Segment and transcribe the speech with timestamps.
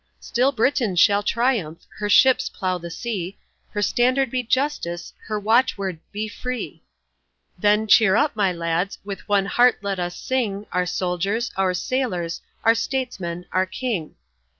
[0.19, 3.37] Still Britain shall triumph, her ships plough the sea,
[3.69, 6.81] Her standard be justice, her watchword "Be free;"
[7.59, 12.41] Then, cheer up, my lads, with one heart let us sing Our soldiers, our sailors,
[12.63, 14.15] our statesmen, our king.